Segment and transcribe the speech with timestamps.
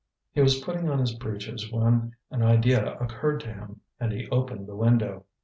[0.31, 4.65] He was putting on his breeches when an idea occurred to him, and he opened
[4.67, 5.25] the window.